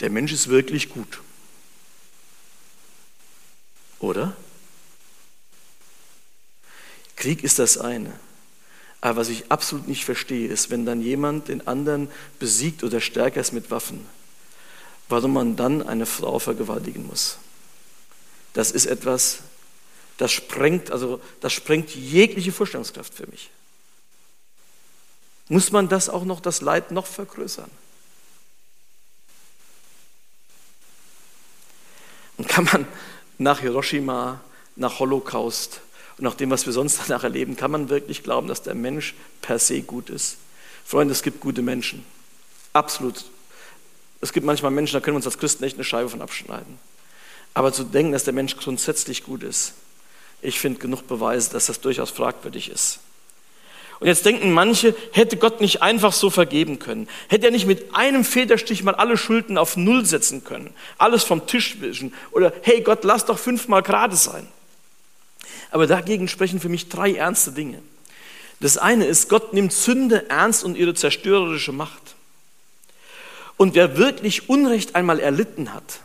[0.00, 1.20] der Mensch ist wirklich gut.
[4.00, 4.36] Oder?
[7.14, 8.12] Krieg ist das eine.
[9.00, 12.10] Aber was ich absolut nicht verstehe, ist, wenn dann jemand den anderen
[12.40, 14.04] besiegt oder stärker ist mit Waffen,
[15.08, 17.38] warum man dann eine Frau vergewaltigen muss.
[18.52, 19.42] Das ist etwas,
[20.16, 23.48] das sprengt, also das sprengt jegliche Vorstellungskraft für mich.
[25.52, 27.70] Muss man das auch noch, das Leid noch vergrößern?
[32.38, 32.86] Und kann man
[33.36, 34.40] nach Hiroshima,
[34.76, 35.82] nach Holocaust,
[36.16, 39.14] und nach dem, was wir sonst danach erleben, kann man wirklich glauben, dass der Mensch
[39.42, 40.38] per se gut ist.
[40.86, 42.02] Freunde, es gibt gute Menschen.
[42.72, 43.22] Absolut.
[44.22, 46.78] Es gibt manchmal Menschen, da können wir uns als Christen echt eine Scheibe von abschneiden.
[47.52, 49.74] Aber zu denken, dass der Mensch grundsätzlich gut ist,
[50.40, 53.00] ich finde genug Beweise, dass das durchaus fragwürdig ist.
[54.02, 57.08] Und jetzt denken manche, hätte Gott nicht einfach so vergeben können.
[57.28, 60.74] Hätte er nicht mit einem Federstich mal alle Schulden auf Null setzen können.
[60.98, 62.12] Alles vom Tisch wischen.
[62.32, 64.48] Oder, hey Gott, lass doch fünfmal gerade sein.
[65.70, 67.78] Aber dagegen sprechen für mich drei ernste Dinge.
[68.58, 72.16] Das eine ist, Gott nimmt Sünde ernst und ihre zerstörerische Macht.
[73.56, 76.00] Und wer wirklich Unrecht einmal erlitten hat,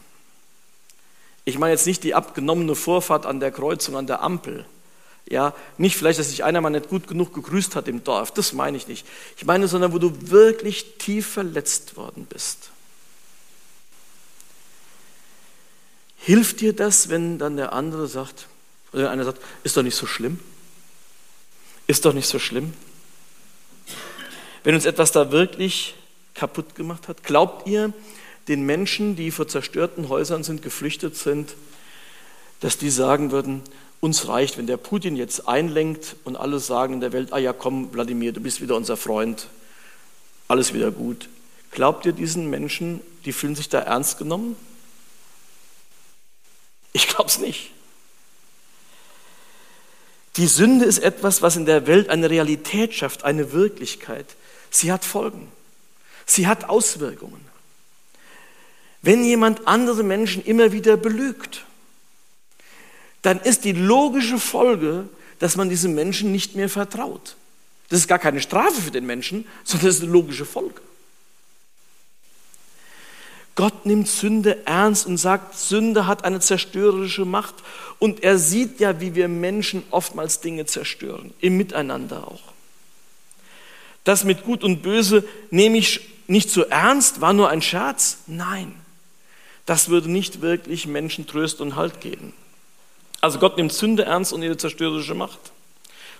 [1.45, 4.65] ich meine jetzt nicht die abgenommene Vorfahrt an der Kreuzung, an der Ampel,
[5.29, 8.53] ja, nicht vielleicht, dass sich einer mal nicht gut genug gegrüßt hat im Dorf, das
[8.53, 9.05] meine ich nicht.
[9.37, 12.69] Ich meine, sondern wo du wirklich tief verletzt worden bist.
[16.17, 18.47] Hilft dir das, wenn dann der andere sagt,
[18.93, 20.39] oder einer sagt, ist doch nicht so schlimm.
[21.87, 22.73] Ist doch nicht so schlimm.
[24.63, 25.95] Wenn uns etwas da wirklich
[26.33, 27.93] kaputt gemacht hat, glaubt ihr,
[28.47, 31.53] den Menschen, die vor zerstörten Häusern sind, geflüchtet sind,
[32.59, 33.61] dass die sagen würden,
[33.99, 37.53] uns reicht, wenn der Putin jetzt einlenkt und alle sagen in der Welt, ah ja,
[37.53, 39.47] komm, Wladimir, du bist wieder unser Freund,
[40.47, 41.29] alles wieder gut.
[41.71, 44.55] Glaubt ihr diesen Menschen, die fühlen sich da ernst genommen?
[46.93, 47.71] Ich glaube es nicht.
[50.37, 54.35] Die Sünde ist etwas, was in der Welt eine Realität schafft, eine Wirklichkeit.
[54.69, 55.51] Sie hat Folgen.
[56.25, 57.43] Sie hat Auswirkungen.
[59.01, 61.65] Wenn jemand andere Menschen immer wieder belügt,
[63.21, 65.07] dann ist die logische Folge,
[65.39, 67.35] dass man diesem Menschen nicht mehr vertraut.
[67.89, 70.81] Das ist gar keine Strafe für den Menschen, sondern das ist eine logische Folge.
[73.55, 77.55] Gott nimmt Sünde ernst und sagt, Sünde hat eine zerstörerische Macht.
[77.97, 82.53] Und er sieht ja, wie wir Menschen oftmals Dinge zerstören, im Miteinander auch.
[84.03, 88.19] Das mit Gut und Böse nehme ich nicht so ernst, war nur ein Scherz.
[88.27, 88.75] Nein,
[89.65, 92.33] das würde nicht wirklich Menschen Tröst und Halt geben.
[93.21, 95.39] Also Gott nimmt Sünde ernst und ihre zerstörerische Macht.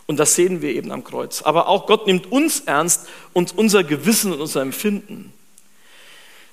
[0.07, 1.41] Und das sehen wir eben am Kreuz.
[1.41, 5.33] Aber auch Gott nimmt uns ernst und unser Gewissen und unser Empfinden.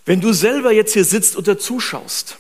[0.05, 2.37] Wenn du selber jetzt hier sitzt und zuschaust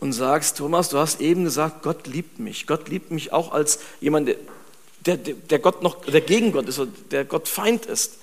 [0.00, 2.66] und sagst, Thomas, du hast eben gesagt, Gott liebt mich.
[2.66, 4.34] Gott liebt mich auch als jemand,
[5.06, 8.18] der, der, der Gott noch, der gegen Gott ist, der Gott Feind ist.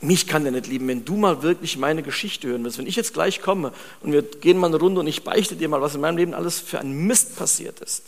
[0.00, 2.78] Mich kann der nicht lieben, wenn du mal wirklich meine Geschichte hören willst.
[2.78, 5.68] Wenn ich jetzt gleich komme und wir gehen mal eine Runde und ich beichte dir
[5.68, 8.04] mal, was in meinem Leben alles für ein Mist passiert ist.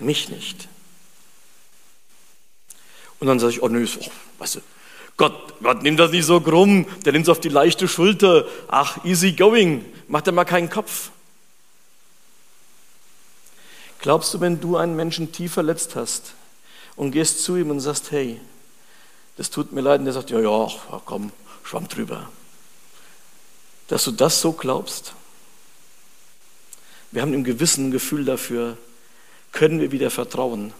[0.00, 0.68] Mich nicht.
[3.20, 4.60] Und dann sage ich, oh nö, oh, weißt du,
[5.16, 8.46] Gott, Gott nimmt das nicht so krumm, der nimmt es auf die leichte Schulter.
[8.66, 11.10] Ach, easy going, macht er mal keinen Kopf.
[14.00, 16.34] Glaubst du, wenn du einen Menschen tief verletzt hast
[16.96, 18.40] und gehst zu ihm und sagst, hey,
[19.36, 20.68] das tut mir leid, und der sagt, ja, ja,
[21.04, 21.32] komm,
[21.64, 22.28] schwamm drüber.
[23.88, 25.12] Dass du das so glaubst?
[27.10, 28.76] Wir haben im Gewissen ein Gefühl dafür,
[29.52, 30.72] können wir wieder vertrauen?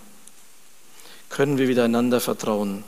[1.28, 2.84] Können wir wieder einander vertrauen?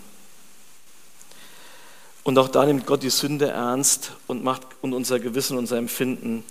[2.24, 6.42] Und auch da nimmt Gott die Sünde ernst und macht und unser Gewissen, unser Empfinden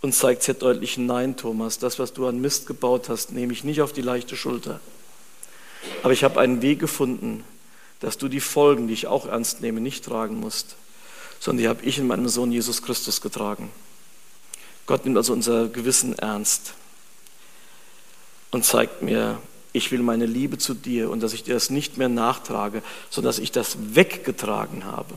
[0.00, 3.64] und zeigt sehr deutlich, nein, Thomas, das, was du an Mist gebaut hast, nehme ich
[3.64, 4.80] nicht auf die leichte Schulter.
[6.02, 7.44] Aber ich habe einen Weg gefunden,
[8.00, 10.76] dass du die Folgen, die ich auch ernst nehme, nicht tragen musst,
[11.40, 13.70] sondern die habe ich in meinem Sohn Jesus Christus getragen.
[14.86, 16.74] Gott nimmt also unser Gewissen ernst
[18.50, 19.40] und zeigt mir,
[19.72, 23.28] ich will meine Liebe zu dir und dass ich dir das nicht mehr nachtrage, sondern
[23.28, 25.14] dass ich das weggetragen habe.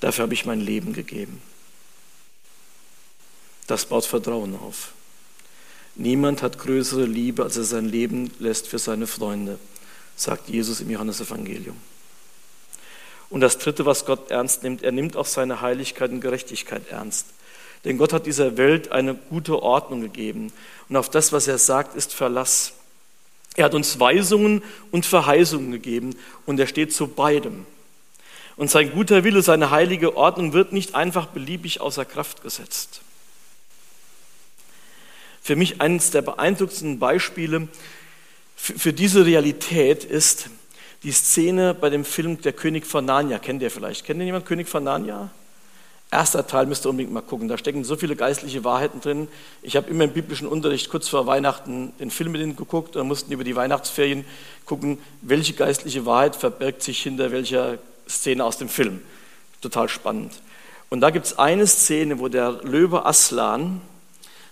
[0.00, 1.40] Dafür habe ich mein Leben gegeben.
[3.66, 4.92] Das baut Vertrauen auf.
[5.94, 9.58] Niemand hat größere Liebe, als er sein Leben lässt für seine Freunde,
[10.20, 11.76] sagt Jesus im Johannesevangelium.
[13.30, 17.26] Und das Dritte, was Gott ernst nimmt, er nimmt auch seine Heiligkeit und Gerechtigkeit ernst.
[17.84, 20.52] Denn Gott hat dieser Welt eine gute Ordnung gegeben.
[20.88, 22.72] Und auf das, was er sagt, ist Verlass.
[23.56, 27.66] Er hat uns Weisungen und Verheißungen gegeben und er steht zu beidem.
[28.56, 33.02] Und sein guter Wille, seine heilige Ordnung wird nicht einfach beliebig außer Kraft gesetzt.
[35.42, 37.68] Für mich eines der beeindruckendsten Beispiele
[38.60, 40.50] für diese Realität ist
[41.04, 43.38] die Szene bei dem Film Der König von Narnia.
[43.38, 44.04] Kennt ihr vielleicht?
[44.04, 45.30] Kennt ihr jemand König von Narnia?
[46.10, 47.48] Erster Teil müsst ihr unbedingt mal gucken.
[47.48, 49.28] Da stecken so viele geistliche Wahrheiten drin.
[49.62, 53.06] Ich habe immer im biblischen Unterricht kurz vor Weihnachten den Film mit denen geguckt und
[53.06, 54.24] mussten über die Weihnachtsferien
[54.64, 59.02] gucken, welche geistliche Wahrheit verbirgt sich hinter welcher Szene aus dem Film.
[59.60, 60.32] Total spannend.
[60.88, 63.82] Und da gibt es eine Szene, wo der Löwe Aslan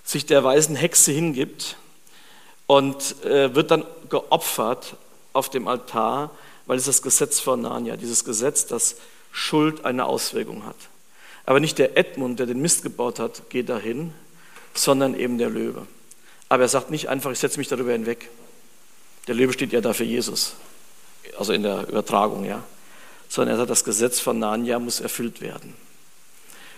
[0.04, 1.76] sich der weißen Hexe hingibt
[2.66, 4.96] und äh, wird dann geopfert
[5.32, 6.30] auf dem Altar,
[6.66, 8.96] weil es das Gesetz von Narnia, dieses Gesetz, das
[9.32, 10.76] Schuld eine Auswirkung hat.
[11.44, 14.12] Aber nicht der Edmund, der den Mist gebaut hat, geht dahin,
[14.74, 15.86] sondern eben der Löwe.
[16.48, 18.30] Aber er sagt nicht einfach, ich setze mich darüber hinweg.
[19.28, 20.54] Der Löwe steht ja da für Jesus,
[21.38, 22.62] also in der Übertragung, ja.
[23.28, 25.74] Sondern er sagt, das Gesetz von Narnia muss erfüllt werden.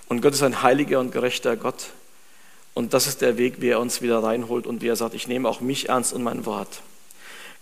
[0.08, 1.90] Und Gott ist ein heiliger und gerechter Gott.
[2.72, 5.28] Und das ist der Weg, wie er uns wieder reinholt und wie er sagt, ich
[5.28, 6.80] nehme auch mich ernst und mein Wort.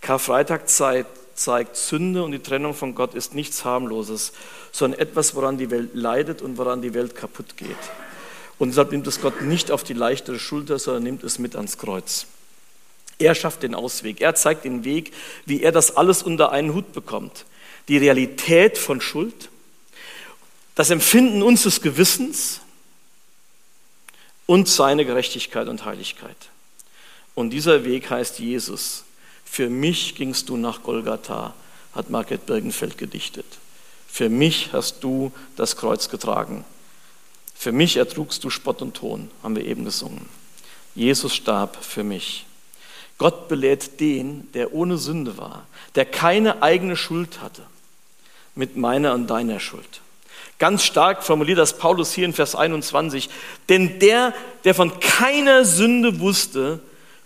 [0.01, 4.33] Karfreitag zeigt, zeigt, Sünde und die Trennung von Gott ist nichts harmloses,
[4.71, 7.75] sondern etwas, woran die Welt leidet und woran die Welt kaputt geht.
[8.59, 11.77] Und deshalb nimmt es Gott nicht auf die leichtere Schulter, sondern nimmt es mit ans
[11.77, 12.25] Kreuz.
[13.19, 14.21] Er schafft den Ausweg.
[14.21, 15.13] Er zeigt den Weg,
[15.45, 17.45] wie er das alles unter einen Hut bekommt.
[17.87, 19.49] Die Realität von Schuld,
[20.75, 22.61] das Empfinden unseres Gewissens
[24.45, 26.37] und seine Gerechtigkeit und Heiligkeit.
[27.33, 29.03] Und dieser Weg heißt Jesus.
[29.49, 31.53] Für mich gingst du nach Golgatha,
[31.93, 33.45] hat Margret Birgenfeld gedichtet.
[34.07, 36.63] Für mich hast du das Kreuz getragen.
[37.55, 40.27] Für mich ertrugst du Spott und Ton, haben wir eben gesungen.
[40.93, 42.45] Jesus starb für mich.
[43.17, 47.63] Gott belädt den, der ohne Sünde war, der keine eigene Schuld hatte,
[48.53, 50.01] mit meiner und deiner Schuld.
[50.59, 53.29] Ganz stark formuliert das Paulus hier in Vers 21.
[53.69, 54.33] Denn der,
[54.63, 56.79] der von keiner Sünde wusste,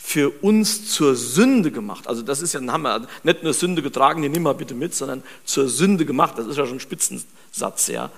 [0.03, 2.07] für uns zur Sünde gemacht.
[2.07, 3.07] Also das ist ja ein Hammer.
[3.23, 6.37] Nicht nur Sünde getragen, die nimm mal bitte mit, sondern zur Sünde gemacht.
[6.37, 8.09] Das ist ja schon ein Spitzensatz, ja.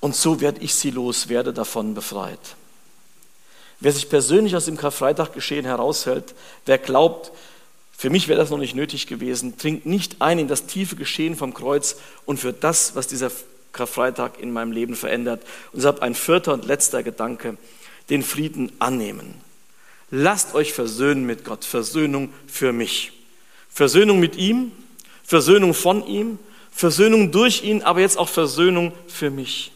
[0.00, 2.38] Und so werde ich sie los, werde davon befreit.
[3.80, 6.34] Wer sich persönlich aus dem Karfreitag-Geschehen heraushält,
[6.66, 7.32] wer glaubt,
[7.96, 11.34] für mich wäre das noch nicht nötig gewesen, dringt nicht ein in das tiefe Geschehen
[11.34, 11.96] vom Kreuz
[12.26, 13.32] und für das, was dieser
[13.72, 15.42] Karfreitag in meinem Leben verändert.
[15.72, 17.56] Und deshalb ein vierter und letzter Gedanke,
[18.10, 19.47] den Frieden annehmen.
[20.10, 23.12] Lasst euch versöhnen mit Gott, Versöhnung für mich.
[23.68, 24.72] Versöhnung mit ihm,
[25.22, 26.38] Versöhnung von ihm,
[26.70, 29.72] Versöhnung durch ihn, aber jetzt auch Versöhnung für mich.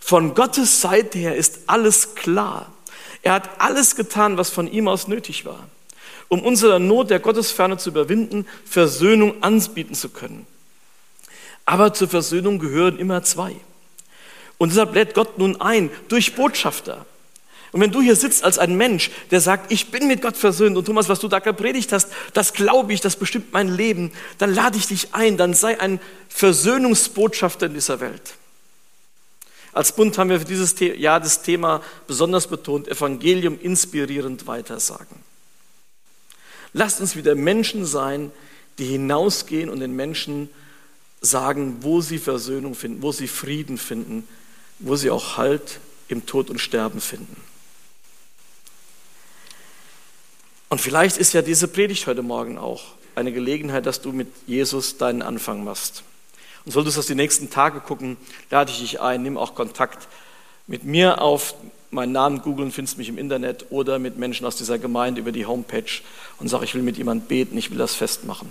[0.00, 2.72] Von Gottes Seite her ist alles klar.
[3.22, 5.68] Er hat alles getan, was von ihm aus nötig war,
[6.28, 10.46] um unsere Not der Gottesferne zu überwinden, Versöhnung anbieten zu können.
[11.64, 13.54] Aber zur Versöhnung gehören immer zwei.
[14.56, 17.04] Und deshalb lädt Gott nun ein durch Botschafter.
[17.72, 20.76] Und wenn du hier sitzt als ein Mensch, der sagt, ich bin mit Gott versöhnt
[20.76, 24.54] und Thomas, was du da gepredigt hast, das glaube ich, das bestimmt mein Leben, dann
[24.54, 28.34] lade ich dich ein, dann sei ein Versöhnungsbotschafter in dieser Welt.
[29.72, 35.16] Als Bund haben wir für dieses Jahr das Thema besonders betont, Evangelium inspirierend weitersagen.
[36.72, 38.32] Lasst uns wieder Menschen sein,
[38.78, 40.48] die hinausgehen und den Menschen
[41.20, 44.26] sagen, wo sie Versöhnung finden, wo sie Frieden finden,
[44.78, 47.36] wo sie auch Halt im Tod und Sterben finden.
[50.68, 52.82] Und vielleicht ist ja diese Predigt heute Morgen auch
[53.14, 56.02] eine Gelegenheit, dass du mit Jesus deinen Anfang machst.
[56.64, 58.16] Und solltest du das die nächsten Tage gucken,
[58.50, 60.08] lade ich dich ein, nimm auch Kontakt
[60.66, 61.54] mit mir auf,
[61.90, 65.46] meinen Namen googeln, findest mich im Internet oder mit Menschen aus dieser Gemeinde über die
[65.46, 66.02] Homepage
[66.38, 68.50] und sag, ich will mit jemand beten, ich will das festmachen.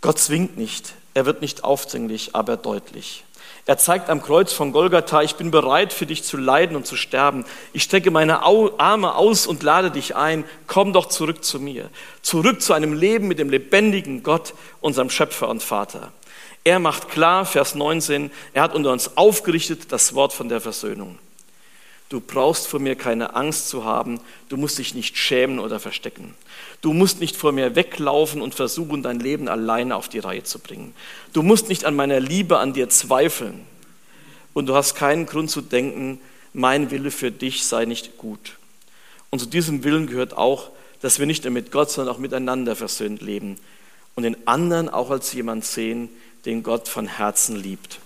[0.00, 3.24] Gott zwingt nicht, er wird nicht aufdringlich, aber deutlich.
[3.66, 6.96] Er zeigt am Kreuz von Golgatha, ich bin bereit für dich zu leiden und zu
[6.96, 7.44] sterben.
[7.72, 11.90] Ich strecke meine Arme aus und lade dich ein, komm doch zurück zu mir.
[12.22, 16.12] Zurück zu einem Leben mit dem lebendigen Gott, unserem Schöpfer und Vater.
[16.64, 21.18] Er macht klar, Vers 19, er hat unter uns aufgerichtet das Wort von der Versöhnung.
[22.10, 26.34] Du brauchst vor mir keine Angst zu haben, du musst dich nicht schämen oder verstecken.
[26.80, 30.58] Du musst nicht vor mir weglaufen und versuchen, dein Leben alleine auf die Reihe zu
[30.58, 30.92] bringen.
[31.32, 33.64] Du musst nicht an meiner Liebe an dir zweifeln.
[34.54, 36.20] Und du hast keinen Grund zu denken,
[36.52, 38.56] mein Wille für dich sei nicht gut.
[39.30, 40.70] Und zu diesem Willen gehört auch,
[41.02, 43.56] dass wir nicht nur mit Gott, sondern auch miteinander versöhnt leben
[44.16, 46.08] und den anderen auch als jemand sehen,
[46.44, 48.00] den Gott von Herzen liebt.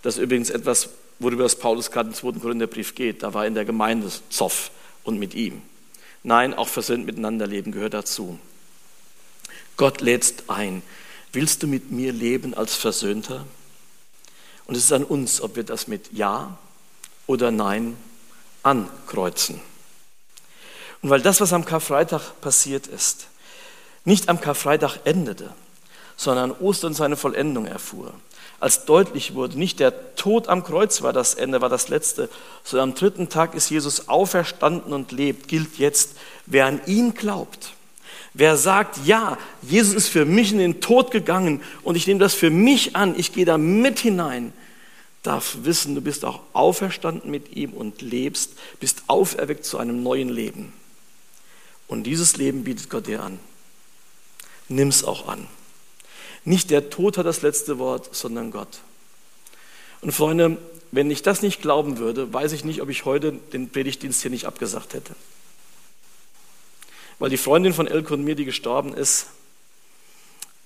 [0.00, 0.88] Das ist übrigens etwas,
[1.22, 3.22] worüber es Paulus gerade im zweiten Korintherbrief geht.
[3.22, 4.70] Da war in der Gemeinde Zoff
[5.04, 5.62] und mit ihm.
[6.22, 8.38] Nein, auch versöhnt miteinander leben gehört dazu.
[9.76, 10.82] Gott lädst ein.
[11.32, 13.46] Willst du mit mir leben als Versöhnter?
[14.66, 16.56] Und es ist an uns, ob wir das mit Ja
[17.26, 17.96] oder Nein
[18.62, 19.60] ankreuzen.
[21.00, 23.26] Und weil das, was am Karfreitag passiert ist,
[24.04, 25.52] nicht am Karfreitag endete,
[26.16, 28.14] sondern Ostern seine Vollendung erfuhr,
[28.62, 32.28] als deutlich wurde, nicht der Tod am Kreuz war das Ende, war das Letzte,
[32.62, 37.72] sondern am dritten Tag ist Jesus auferstanden und lebt, gilt jetzt, wer an ihn glaubt.
[38.34, 42.34] Wer sagt, ja, Jesus ist für mich in den Tod gegangen und ich nehme das
[42.34, 44.52] für mich an, ich gehe da mit hinein,
[45.24, 50.28] darf wissen, du bist auch auferstanden mit ihm und lebst, bist auferweckt zu einem neuen
[50.28, 50.72] Leben.
[51.88, 53.40] Und dieses Leben bietet Gott dir an.
[54.68, 55.48] Nimm es auch an.
[56.44, 58.80] Nicht der Tod hat das letzte Wort, sondern Gott.
[60.00, 60.58] Und Freunde,
[60.90, 64.30] wenn ich das nicht glauben würde, weiß ich nicht, ob ich heute den Predigtdienst hier
[64.30, 65.14] nicht abgesagt hätte.
[67.18, 69.26] Weil die Freundin von Elke und mir, die gestorben ist,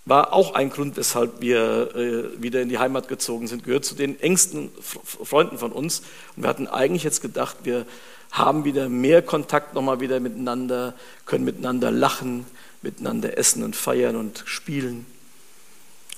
[0.07, 3.95] war auch ein Grund, weshalb wir äh, wieder in die Heimat gezogen sind, gehört zu
[3.95, 6.03] den engsten Freunden von uns.
[6.37, 7.85] Und wir hatten eigentlich jetzt gedacht, wir
[8.31, 10.95] haben wieder mehr Kontakt nochmal wieder miteinander,
[11.27, 12.47] können miteinander lachen,
[12.83, 15.07] miteinander essen und feiern und spielen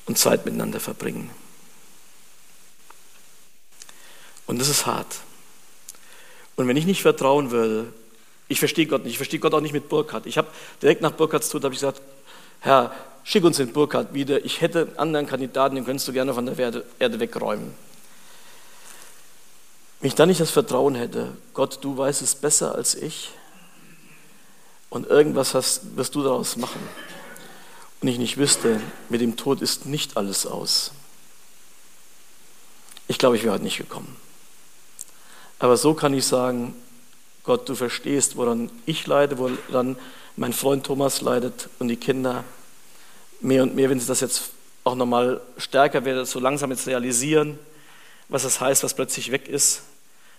[0.09, 1.31] und Zeit miteinander verbringen.
[4.47, 5.19] Und das ist hart.
[6.57, 7.93] Und wenn ich nicht vertrauen würde,
[8.49, 10.27] ich verstehe Gott nicht, ich verstehe Gott auch nicht mit Burkhardt.
[10.27, 10.49] Ich habe
[10.81, 12.01] direkt nach Burkhardts Tod ich gesagt,
[12.61, 12.93] Herr,
[13.23, 14.45] schick uns den Burkhardt wieder.
[14.45, 17.75] Ich hätte einen anderen Kandidaten, den könntest du gerne von der Erde wegräumen.
[20.01, 23.31] Wenn ich dann nicht das Vertrauen hätte, Gott, du weißt es besser als ich
[24.89, 26.81] und irgendwas hast, wirst du daraus machen
[28.01, 30.93] und ich nicht wüsste, mit dem Tod ist nicht alles aus.
[33.09, 34.17] Ich glaube, ich wäre heute nicht gekommen.
[35.59, 36.77] Aber so kann ich sagen,
[37.43, 39.97] Gott, du verstehst, woran ich leide, woran
[40.37, 42.45] mein Freund Thomas leidet und die Kinder.
[43.41, 44.51] Mehr und mehr, wenn sie das jetzt
[44.85, 47.59] auch nochmal stärker werden, so langsam jetzt realisieren,
[48.29, 49.83] was das heißt, was plötzlich weg ist.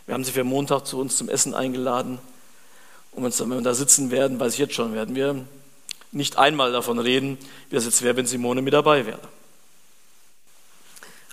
[0.05, 2.19] Wir haben sie für Montag zu uns zum Essen eingeladen.
[3.11, 5.45] Und wenn wir da sitzen werden, weiß ich jetzt schon, werden wir
[6.11, 7.37] nicht einmal davon reden,
[7.69, 9.27] wie es jetzt wäre, wenn Simone mit dabei wäre.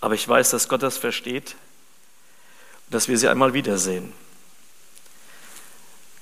[0.01, 1.57] Aber ich weiß, dass Gott das versteht
[2.87, 4.13] und dass wir sie einmal wiedersehen.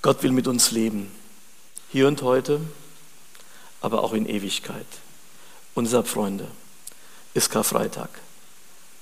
[0.02, 1.10] Gott will mit uns leben,
[1.90, 2.60] hier und heute,
[3.80, 4.86] aber auch in Ewigkeit.
[5.74, 6.46] Unser Freunde
[7.32, 8.10] ist Karfreitag,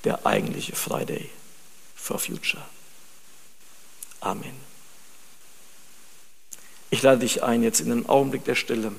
[0.05, 1.29] der eigentliche Friday
[1.95, 2.63] for Future.
[4.21, 4.55] Amen.
[6.91, 8.93] Ich lade dich ein, jetzt in einem Augenblick der Stille,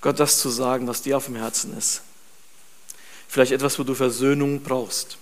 [0.00, 2.02] Gott das zu sagen, was dir auf dem Herzen ist.
[3.28, 5.18] Vielleicht etwas, wo du Versöhnung brauchst.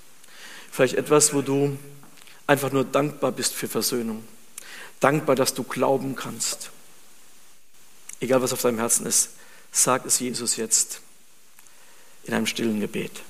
[0.70, 1.79] Vielleicht etwas, wo du
[2.47, 4.25] einfach nur dankbar bist für Versöhnung.
[5.01, 6.70] Dankbar, dass du glauben kannst.
[8.20, 9.31] Egal was auf deinem Herzen ist,
[9.72, 11.01] sag es Jesus jetzt
[12.25, 13.22] in einem stillen Gebet.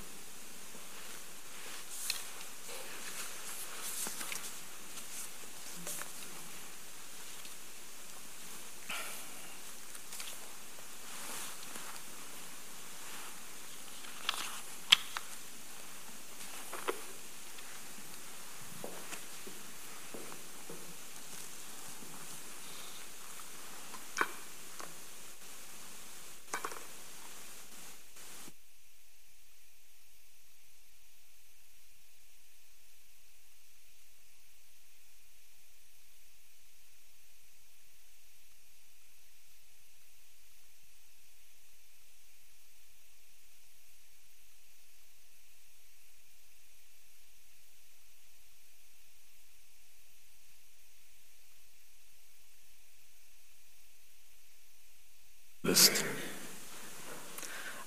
[55.65, 56.05] bist.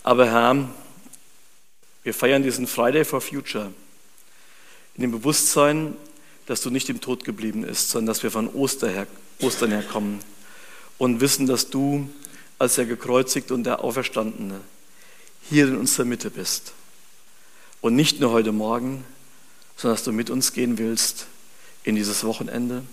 [0.08, 0.70] Aber Herr,
[2.04, 3.74] wir feiern diesen Friday for Future
[4.96, 5.98] in dem Bewusstsein,
[6.46, 9.06] dass du nicht im Tod geblieben bist, sondern dass wir von Oster her,
[9.42, 10.20] Ostern herkommen
[10.98, 12.10] und wissen, dass du
[12.58, 14.62] als der Gekreuzigte und der Auferstandene
[15.42, 16.72] hier in unserer Mitte bist.
[17.82, 19.04] Und nicht nur heute Morgen,
[19.76, 21.28] sondern dass du mit uns gehen willst
[21.84, 22.84] in dieses Wochenende,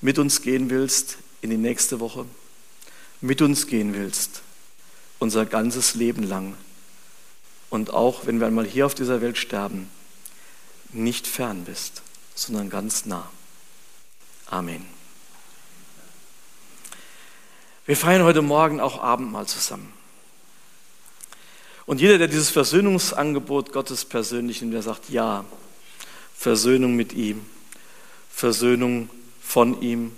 [0.00, 2.24] mit uns gehen willst in die nächste Woche
[3.20, 4.40] mit uns gehen willst,
[5.20, 6.56] unser ganzes Leben lang.
[7.68, 9.88] Und auch wenn wir einmal hier auf dieser Welt sterben,
[10.92, 12.02] nicht fern bist,
[12.34, 13.30] sondern ganz nah.
[14.46, 14.84] Amen.
[17.86, 19.92] Wir feiern heute Morgen auch Abendmahl zusammen.
[21.86, 25.44] Und jeder, der dieses Versöhnungsangebot Gottes persönlich nimmt, der sagt, ja,
[26.36, 27.44] Versöhnung mit ihm,
[28.32, 29.10] Versöhnung
[29.42, 30.12] von ihm,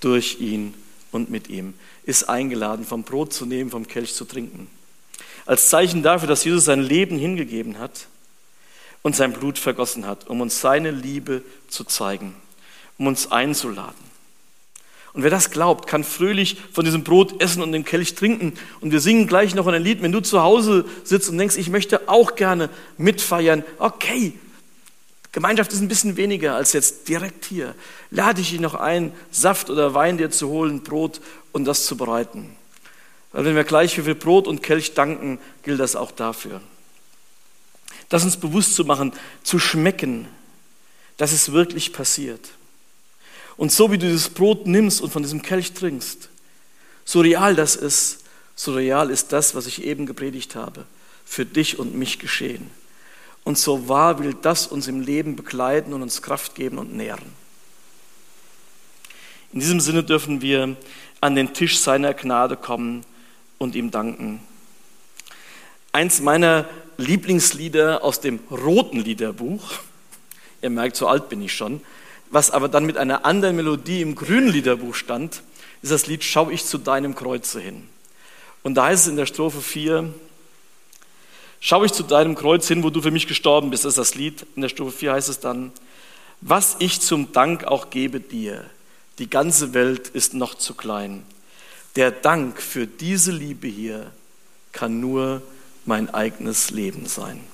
[0.00, 0.74] durch ihn
[1.12, 4.68] und mit ihm ist eingeladen, vom Brot zu nehmen, vom Kelch zu trinken.
[5.46, 8.06] Als Zeichen dafür, dass Jesus sein Leben hingegeben hat
[9.02, 12.34] und sein Blut vergossen hat, um uns seine Liebe zu zeigen,
[12.98, 14.10] um uns einzuladen.
[15.12, 18.52] Und wer das glaubt, kann fröhlich von diesem Brot essen und dem Kelch trinken.
[18.80, 20.02] Und wir singen gleich noch ein Lied.
[20.02, 24.34] Wenn du zu Hause sitzt und denkst, ich möchte auch gerne mitfeiern, okay,
[25.32, 27.74] Gemeinschaft ist ein bisschen weniger als jetzt direkt hier.
[28.10, 31.20] Lade ich dich noch ein, Saft oder Wein dir zu holen, Brot
[31.52, 32.56] und das zu bereiten.
[33.32, 36.60] Weil wenn wir gleich für Brot und Kelch danken, gilt das auch dafür.
[38.08, 39.12] Das uns bewusst zu machen,
[39.44, 40.26] zu schmecken,
[41.16, 42.50] dass es wirklich passiert.
[43.56, 46.28] Und so wie du dieses Brot nimmst und von diesem Kelch trinkst,
[47.04, 48.24] so real das ist,
[48.56, 50.86] so real ist das, was ich eben gepredigt habe,
[51.24, 52.70] für dich und mich geschehen.
[53.50, 57.32] Und so wahr will das uns im Leben begleiten und uns Kraft geben und nähren.
[59.52, 60.76] In diesem Sinne dürfen wir
[61.20, 63.04] an den Tisch seiner Gnade kommen
[63.58, 64.38] und ihm danken.
[65.90, 69.72] Eins meiner Lieblingslieder aus dem roten Liederbuch,
[70.62, 71.80] ihr merkt, so alt bin ich schon,
[72.30, 75.42] was aber dann mit einer anderen Melodie im grünen Liederbuch stand,
[75.82, 77.88] ist das Lied Schau ich zu deinem Kreuze hin.
[78.62, 80.14] Und da heißt es in der Strophe 4,
[81.60, 83.84] Schau ich zu deinem Kreuz hin, wo du für mich gestorben bist.
[83.84, 84.46] Das ist das Lied.
[84.56, 85.72] In der Stufe 4 heißt es dann,
[86.40, 88.64] was ich zum Dank auch gebe dir,
[89.18, 91.22] die ganze Welt ist noch zu klein.
[91.96, 94.10] Der Dank für diese Liebe hier
[94.72, 95.42] kann nur
[95.84, 97.44] mein eigenes Leben sein.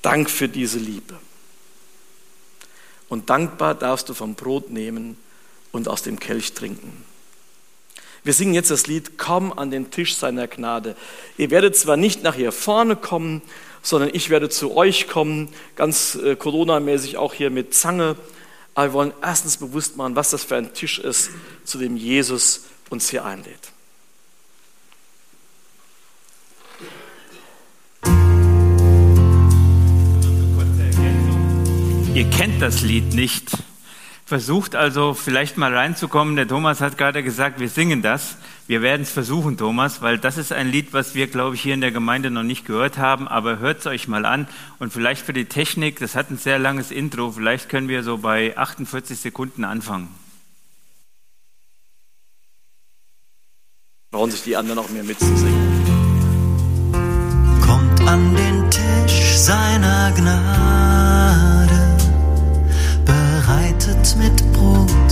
[0.00, 1.18] Dank für diese Liebe.
[3.08, 5.18] Und dankbar darfst du vom Brot nehmen
[5.72, 7.04] und aus dem Kelch trinken.
[8.26, 10.96] Wir singen jetzt das Lied Komm an den Tisch seiner Gnade.
[11.38, 13.40] Ihr werdet zwar nicht nach hier vorne kommen,
[13.82, 18.16] sondern ich werde zu euch kommen, ganz äh, Corona-mäßig auch hier mit Zange.
[18.74, 21.30] Aber wir wollen erstens bewusst machen, was das für ein Tisch ist,
[21.62, 23.70] zu dem Jesus uns hier einlädt.
[32.12, 33.52] Ihr kennt das Lied nicht.
[34.28, 36.34] Versucht also vielleicht mal reinzukommen.
[36.34, 38.36] Der Thomas hat gerade gesagt, wir singen das.
[38.66, 41.74] Wir werden es versuchen, Thomas, weil das ist ein Lied, was wir, glaube ich, hier
[41.74, 43.28] in der Gemeinde noch nicht gehört haben.
[43.28, 44.48] Aber hört es euch mal an.
[44.80, 47.30] Und vielleicht für die Technik, das hat ein sehr langes Intro.
[47.30, 50.08] Vielleicht können wir so bei 48 Sekunden anfangen.
[54.10, 55.86] Brauchen sich die anderen auch mehr mitzusingen.
[57.64, 60.95] Kommt an den Tisch seiner Gnade,
[63.76, 64.96] bereitet mit Brot